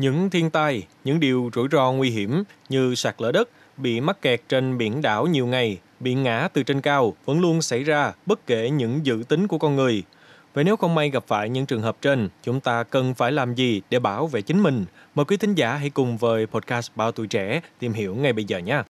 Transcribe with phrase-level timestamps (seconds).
[0.00, 4.22] Những thiên tai, những điều rủi ro nguy hiểm như sạt lở đất, bị mắc
[4.22, 8.12] kẹt trên biển đảo nhiều ngày, bị ngã từ trên cao vẫn luôn xảy ra
[8.26, 10.02] bất kể những dự tính của con người.
[10.54, 13.54] Vậy nếu không may gặp phải những trường hợp trên, chúng ta cần phải làm
[13.54, 14.84] gì để bảo vệ chính mình?
[15.14, 18.44] Mời quý thính giả hãy cùng với podcast Bao Tuổi Trẻ tìm hiểu ngay bây
[18.44, 18.82] giờ nhé.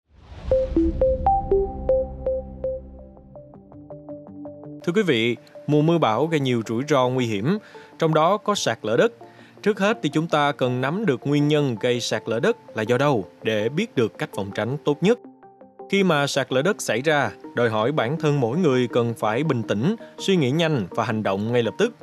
[4.83, 5.35] Thưa quý vị,
[5.67, 7.57] mùa mưa bão gây nhiều rủi ro nguy hiểm,
[7.99, 9.13] trong đó có sạt lở đất.
[9.63, 12.81] Trước hết thì chúng ta cần nắm được nguyên nhân gây sạt lở đất là
[12.81, 15.19] do đâu để biết được cách phòng tránh tốt nhất.
[15.89, 19.43] Khi mà sạt lở đất xảy ra, đòi hỏi bản thân mỗi người cần phải
[19.43, 21.95] bình tĩnh, suy nghĩ nhanh và hành động ngay lập tức.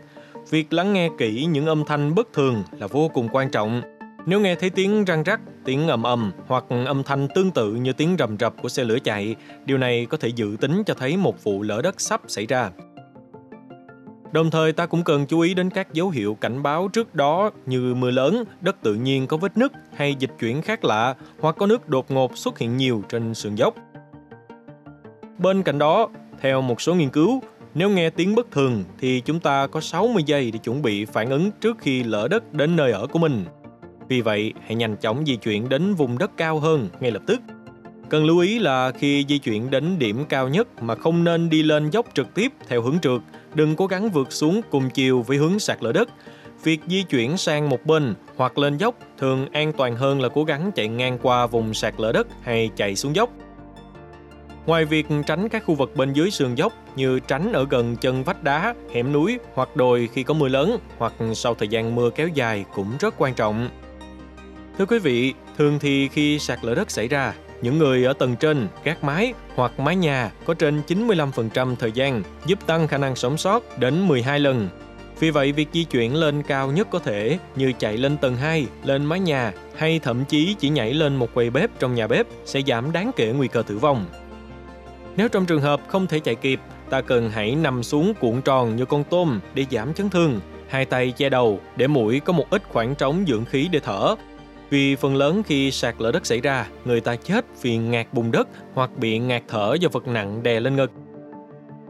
[0.50, 3.82] Việc lắng nghe kỹ những âm thanh bất thường là vô cùng quan trọng.
[4.26, 7.92] Nếu nghe thấy tiếng răng rắc, tiếng ầm ầm hoặc âm thanh tương tự như
[7.92, 11.16] tiếng rầm rập của xe lửa chạy, điều này có thể dự tính cho thấy
[11.16, 12.70] một vụ lở đất sắp xảy ra.
[14.32, 17.50] Đồng thời ta cũng cần chú ý đến các dấu hiệu cảnh báo trước đó
[17.66, 21.56] như mưa lớn, đất tự nhiên có vết nứt hay dịch chuyển khác lạ hoặc
[21.58, 23.74] có nước đột ngột xuất hiện nhiều trên sườn dốc.
[25.38, 26.08] Bên cạnh đó,
[26.40, 27.42] theo một số nghiên cứu,
[27.74, 31.30] nếu nghe tiếng bất thường thì chúng ta có 60 giây để chuẩn bị phản
[31.30, 33.44] ứng trước khi lỡ đất đến nơi ở của mình.
[34.08, 37.40] Vì vậy, hãy nhanh chóng di chuyển đến vùng đất cao hơn ngay lập tức.
[38.10, 41.62] Cần lưu ý là khi di chuyển đến điểm cao nhất mà không nên đi
[41.62, 43.20] lên dốc trực tiếp theo hướng trượt,
[43.54, 46.08] đừng cố gắng vượt xuống cùng chiều với hướng sạt lở đất.
[46.64, 50.44] Việc di chuyển sang một bên hoặc lên dốc thường an toàn hơn là cố
[50.44, 53.30] gắng chạy ngang qua vùng sạt lở đất hay chạy xuống dốc.
[54.66, 58.24] Ngoài việc tránh các khu vực bên dưới sườn dốc như tránh ở gần chân
[58.24, 62.10] vách đá, hẻm núi hoặc đồi khi có mưa lớn hoặc sau thời gian mưa
[62.10, 63.68] kéo dài cũng rất quan trọng.
[64.78, 68.36] Thưa quý vị, thường thì khi sạt lở đất xảy ra, những người ở tầng
[68.36, 73.16] trên, gác mái hoặc mái nhà có trên 95% thời gian giúp tăng khả năng
[73.16, 74.68] sống sót đến 12 lần.
[75.20, 78.66] Vì vậy, việc di chuyển lên cao nhất có thể như chạy lên tầng 2,
[78.84, 82.26] lên mái nhà hay thậm chí chỉ nhảy lên một quầy bếp trong nhà bếp
[82.44, 84.06] sẽ giảm đáng kể nguy cơ tử vong.
[85.16, 88.76] Nếu trong trường hợp không thể chạy kịp, ta cần hãy nằm xuống cuộn tròn
[88.76, 92.50] như con tôm để giảm chấn thương, hai tay che đầu để mũi có một
[92.50, 94.14] ít khoảng trống dưỡng khí để thở
[94.70, 98.30] vì phần lớn khi sạt lở đất xảy ra, người ta chết vì ngạt bùn
[98.30, 100.90] đất hoặc bị ngạt thở do vật nặng đè lên ngực.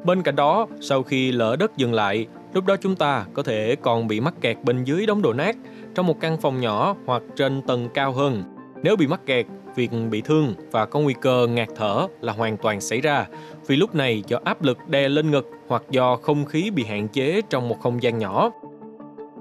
[0.04, 3.76] Bên cạnh đó, sau khi lở đất dừng lại, lúc đó chúng ta có thể
[3.82, 5.56] còn bị mắc kẹt bên dưới đống đổ nát
[5.94, 8.42] trong một căn phòng nhỏ hoặc trên tầng cao hơn.
[8.82, 12.56] Nếu bị mắc kẹt, việc bị thương và có nguy cơ ngạt thở là hoàn
[12.56, 13.26] toàn xảy ra
[13.66, 17.08] vì lúc này do áp lực đè lên ngực hoặc do không khí bị hạn
[17.08, 18.50] chế trong một không gian nhỏ.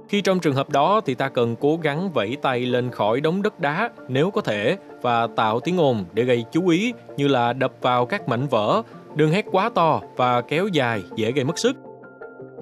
[0.09, 3.41] Khi trong trường hợp đó thì ta cần cố gắng vẫy tay lên khỏi đống
[3.41, 7.53] đất đá nếu có thể và tạo tiếng ồn để gây chú ý như là
[7.53, 8.81] đập vào các mảnh vỡ,
[9.15, 11.73] đừng hét quá to và kéo dài dễ gây mất sức.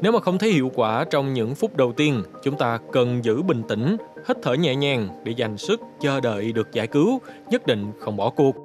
[0.02, 3.41] Nếu mà không thấy hiệu quả trong những phút đầu tiên, chúng ta cần giữ
[3.41, 3.97] bình tĩnh,
[4.28, 8.18] hít thở nhẹ nhàng để dành sức chờ đợi được giải cứu, nhất định không
[8.18, 8.56] bỏ cuộc.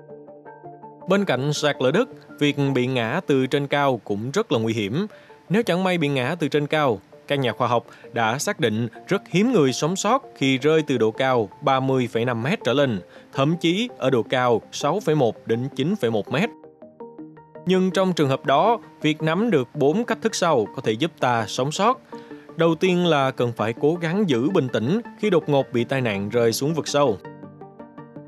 [1.08, 4.74] Bên cạnh sạt lở đất, việc bị ngã từ trên cao cũng rất là nguy
[4.74, 5.06] hiểm.
[5.48, 8.88] Nếu chẳng may bị ngã từ trên cao, các nhà khoa học đã xác định
[9.06, 13.00] rất hiếm người sống sót khi rơi từ độ cao 30,5 mét trở lên,
[13.32, 16.50] thậm chí ở độ cao 6,1 đến 9,1 mét.
[17.66, 21.10] Nhưng trong trường hợp đó, việc nắm được 4 cách thức sau có thể giúp
[21.20, 22.00] ta sống sót.
[22.56, 26.00] Đầu tiên là cần phải cố gắng giữ bình tĩnh khi đột ngột bị tai
[26.00, 27.18] nạn rơi xuống vực sâu.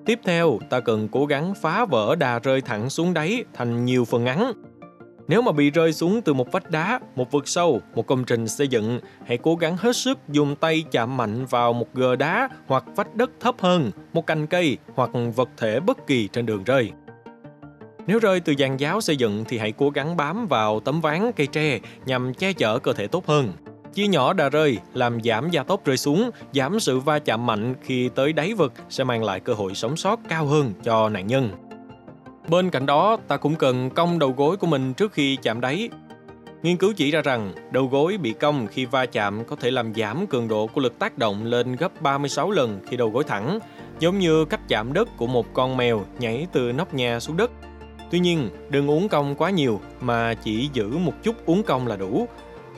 [0.06, 4.04] Tiếp theo, ta cần cố gắng phá vỡ đà rơi thẳng xuống đáy thành nhiều
[4.04, 4.52] phần ngắn
[5.28, 8.48] nếu mà bị rơi xuống từ một vách đá, một vực sâu, một công trình
[8.48, 12.48] xây dựng, hãy cố gắng hết sức dùng tay chạm mạnh vào một gờ đá
[12.66, 16.64] hoặc vách đất thấp hơn, một cành cây hoặc vật thể bất kỳ trên đường
[16.64, 16.92] rơi.
[18.06, 21.32] Nếu rơi từ giàn giáo xây dựng thì hãy cố gắng bám vào tấm ván
[21.36, 23.52] cây tre nhằm che chở cơ thể tốt hơn.
[23.94, 27.74] Chia nhỏ đà rơi, làm giảm gia tốc rơi xuống, giảm sự va chạm mạnh
[27.82, 31.26] khi tới đáy vực sẽ mang lại cơ hội sống sót cao hơn cho nạn
[31.26, 31.50] nhân.
[32.48, 35.88] Bên cạnh đó, ta cũng cần cong đầu gối của mình trước khi chạm đáy.
[36.62, 39.94] Nghiên cứu chỉ ra rằng đầu gối bị cong khi va chạm có thể làm
[39.94, 43.58] giảm cường độ của lực tác động lên gấp 36 lần khi đầu gối thẳng,
[44.00, 47.50] giống như cách chạm đất của một con mèo nhảy từ nóc nhà xuống đất.
[48.10, 51.96] Tuy nhiên, đừng uống cong quá nhiều mà chỉ giữ một chút uống cong là
[51.96, 52.28] đủ.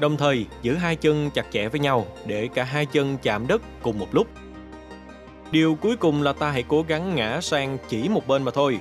[0.01, 3.63] Đồng thời, giữ hai chân chặt chẽ với nhau để cả hai chân chạm đất
[3.83, 4.27] cùng một lúc.
[5.51, 8.79] Điều cuối cùng là ta hãy cố gắng ngã sang chỉ một bên mà thôi,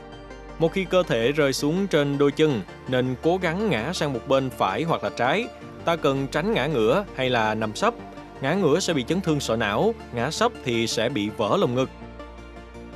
[0.60, 4.28] một khi cơ thể rơi xuống trên đôi chân, nên cố gắng ngã sang một
[4.28, 5.48] bên phải hoặc là trái.
[5.86, 7.94] Ta cần tránh ngã ngửa hay là nằm sấp.
[8.42, 11.75] Ngã ngửa sẽ bị chấn thương sọ não, ngã sấp thì sẽ bị vỡ lồng
[11.75, 11.90] ngực.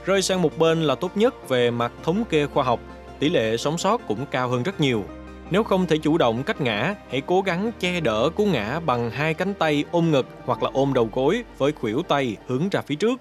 [0.06, 2.80] Rơi sang một bên là tốt nhất về mặt thống kê khoa học,
[3.20, 5.04] tỷ lệ sống sót cũng cao hơn rất nhiều.
[5.52, 9.10] Nếu không thể chủ động cách ngã, hãy cố gắng che đỡ cú ngã bằng
[9.10, 12.82] hai cánh tay ôm ngực hoặc là ôm đầu gối với khuỷu tay hướng ra
[12.82, 13.20] phía trước.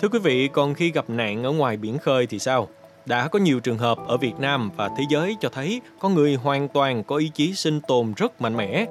[0.00, 2.68] Thưa quý vị, còn khi gặp nạn ở ngoài biển khơi thì sao?
[3.06, 6.34] Đã có nhiều trường hợp ở Việt Nam và thế giới cho thấy có người
[6.34, 8.86] hoàn toàn có ý chí sinh tồn rất mạnh mẽ.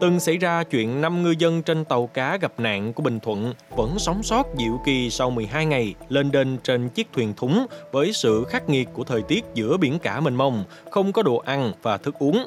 [0.00, 3.54] Từng xảy ra chuyện 5 ngư dân trên tàu cá gặp nạn của Bình Thuận
[3.76, 8.12] vẫn sống sót dịu kỳ sau 12 ngày lên đên trên chiếc thuyền thúng với
[8.12, 11.72] sự khắc nghiệt của thời tiết giữa biển cả mênh mông, không có đồ ăn
[11.82, 12.46] và thức uống.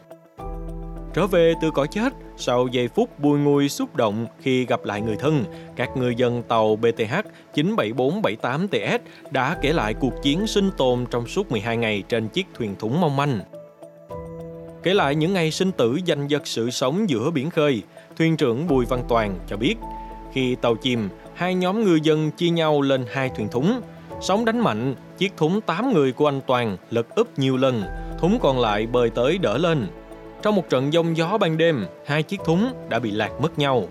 [1.13, 5.01] Trở về từ cõi chết, sau giây phút bùi ngùi xúc động khi gặp lại
[5.01, 5.43] người thân,
[5.75, 7.13] các ngư dân tàu BTH
[7.53, 8.99] 97478TS
[9.31, 13.01] đã kể lại cuộc chiến sinh tồn trong suốt 12 ngày trên chiếc thuyền thúng
[13.01, 13.39] mong manh.
[14.83, 17.81] Kể lại những ngày sinh tử giành giật sự sống giữa biển khơi,
[18.17, 19.75] thuyền trưởng Bùi Văn Toàn cho biết,
[20.33, 23.81] khi tàu chìm, hai nhóm ngư dân chia nhau lên hai thuyền thúng.
[24.21, 27.83] Sóng đánh mạnh, chiếc thúng 8 người của anh Toàn lật úp nhiều lần,
[28.19, 29.87] thúng còn lại bơi tới đỡ lên.
[30.41, 33.87] Trong một trận giông gió ban đêm, hai chiếc thúng đã bị lạc mất nhau.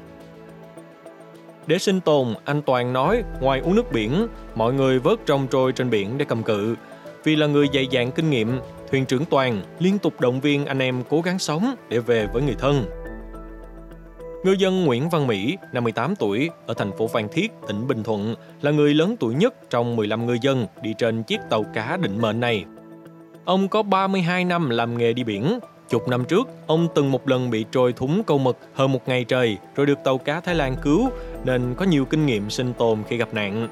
[1.67, 5.73] Để sinh tồn, anh Toàn nói ngoài uống nước biển, mọi người vớt trồng trôi
[5.73, 6.77] trên biển để cầm cự.
[7.25, 8.61] Vì là người dày dạn kinh nghiệm,
[8.91, 12.43] thuyền trưởng Toàn liên tục động viên anh em cố gắng sống để về với
[12.43, 12.85] người thân.
[14.45, 18.35] Ngư dân Nguyễn Văn Mỹ, 58 tuổi, ở thành phố Phan Thiết, tỉnh Bình Thuận,
[18.63, 22.21] là người lớn tuổi nhất trong 15 ngư dân đi trên chiếc tàu cá định
[22.21, 22.65] mệnh này.
[23.45, 25.59] Ông có 32 năm làm nghề đi biển.
[25.91, 29.25] Chục năm trước, ông từng một lần bị trôi thúng câu mực hơn một ngày
[29.25, 31.11] trời rồi được tàu cá Thái Lan cứu
[31.45, 33.69] nên có nhiều kinh nghiệm sinh tồn khi gặp nạn.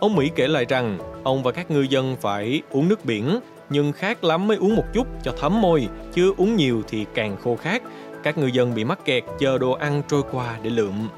[0.00, 3.38] Ông Mỹ kể lại rằng ông và các ngư dân phải uống nước biển
[3.70, 7.36] nhưng khát lắm mới uống một chút cho thấm môi, chứ uống nhiều thì càng
[7.44, 7.82] khô khát.
[8.22, 11.08] Các ngư dân bị mắc kẹt chờ đồ ăn trôi qua để lượm.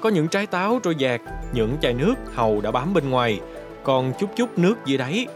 [0.00, 1.20] Có những trái táo trôi dạt,
[1.52, 3.40] những chai nước hầu đã bám bên ngoài,
[3.82, 5.26] còn chút chút nước dưới đáy.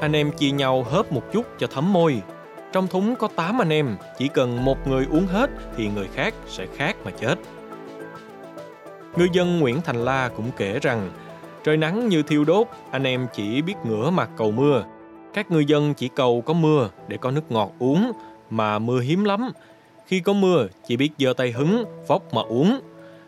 [0.00, 2.22] Anh em chia nhau hớp một chút cho thấm môi.
[2.76, 6.34] Trong thúng có 8 anh em, chỉ cần một người uống hết thì người khác
[6.46, 7.38] sẽ khát mà chết.
[9.16, 11.10] Ngư dân Nguyễn Thành La cũng kể rằng
[11.64, 14.84] Trời nắng như thiêu đốt, anh em chỉ biết ngửa mặt cầu mưa.
[15.34, 18.12] Các ngư dân chỉ cầu có mưa để có nước ngọt uống,
[18.50, 19.50] mà mưa hiếm lắm.
[20.06, 22.80] Khi có mưa, chỉ biết giơ tay hứng, vóc mà uống.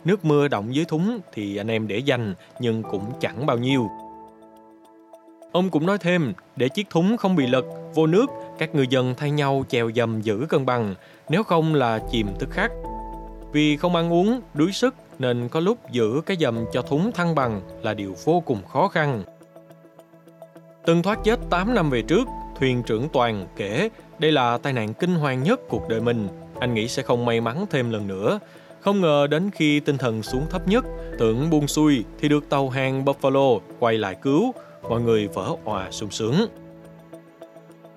[0.04, 3.88] Nước mưa động dưới thúng thì anh em để dành, nhưng cũng chẳng bao nhiêu.
[5.52, 7.64] Ông cũng nói thêm, để chiếc thúng không bị lật,
[7.94, 8.26] vô nước,
[8.58, 10.94] các người dân thay nhau chèo dầm giữ cân bằng,
[11.28, 12.70] nếu không là chìm tức khắc.
[13.52, 17.34] Vì không ăn uống, đuối sức nên có lúc giữ cái dầm cho thúng thăng
[17.34, 19.22] bằng là điều vô cùng khó khăn.
[20.86, 22.28] Từng thoát chết 8 năm về trước,
[22.58, 26.28] thuyền trưởng Toàn kể đây là tai nạn kinh hoàng nhất cuộc đời mình.
[26.60, 28.38] Anh nghĩ sẽ không may mắn thêm lần nữa.
[28.80, 30.84] Không ngờ đến khi tinh thần xuống thấp nhất,
[31.18, 34.52] tưởng buông xuôi thì được tàu hàng Buffalo quay lại cứu,
[34.88, 36.34] mọi người vỡ òa sung sướng.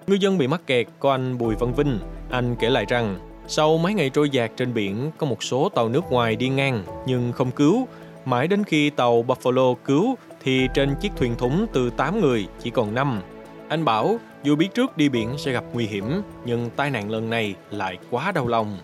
[0.07, 1.99] Ngư dân bị mắc kẹt có anh Bùi Văn Vinh,
[2.29, 5.89] anh kể lại rằng sau mấy ngày trôi dạt trên biển, có một số tàu
[5.89, 7.87] nước ngoài đi ngang nhưng không cứu.
[8.25, 12.69] Mãi đến khi tàu Buffalo cứu thì trên chiếc thuyền thúng từ 8 người chỉ
[12.69, 13.21] còn 5.
[13.67, 17.29] Anh bảo dù biết trước đi biển sẽ gặp nguy hiểm, nhưng tai nạn lần
[17.29, 18.77] này lại quá đau lòng.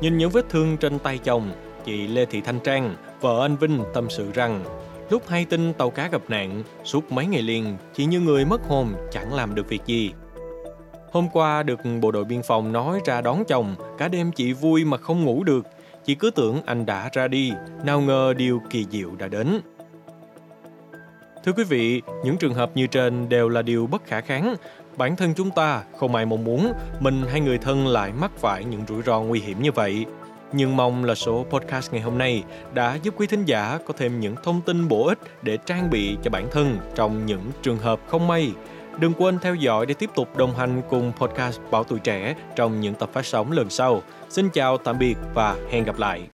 [0.00, 1.50] Nhìn những vết thương trên tay chồng,
[1.84, 4.64] chị Lê Thị Thanh Trang, vợ anh Vinh tâm sự rằng
[5.10, 8.60] lúc hay tin tàu cá gặp nạn, suốt mấy ngày liền, chỉ như người mất
[8.68, 10.12] hồn chẳng làm được việc gì.
[11.12, 14.84] Hôm qua được bộ đội biên phòng nói ra đón chồng, cả đêm chị vui
[14.84, 15.66] mà không ngủ được.
[16.04, 17.52] Chị cứ tưởng anh đã ra đi,
[17.84, 19.60] nào ngờ điều kỳ diệu đã đến.
[21.44, 24.54] Thưa quý vị, những trường hợp như trên đều là điều bất khả kháng.
[24.96, 28.64] Bản thân chúng ta không ai mong muốn mình hay người thân lại mắc phải
[28.64, 30.06] những rủi ro nguy hiểm như vậy.
[30.52, 34.20] Nhưng mong là số podcast ngày hôm nay đã giúp quý thính giả có thêm
[34.20, 38.00] những thông tin bổ ích để trang bị cho bản thân trong những trường hợp
[38.08, 38.52] không may.
[38.98, 42.80] Đừng quên theo dõi để tiếp tục đồng hành cùng podcast Bảo Tuổi Trẻ trong
[42.80, 44.02] những tập phát sóng lần sau.
[44.28, 46.28] Xin chào, tạm biệt và hẹn gặp lại.